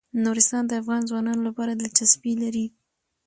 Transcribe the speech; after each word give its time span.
نورستان 0.23 0.63
د 0.67 0.71
افغان 0.81 1.01
ځوانانو 1.09 1.41
لپاره 1.49 1.71
دلچسپي 1.73 2.33
لري. 2.43 2.65